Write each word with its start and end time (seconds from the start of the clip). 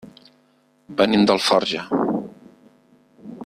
Venim 1.01 1.27
d'Alforja. 1.31 1.83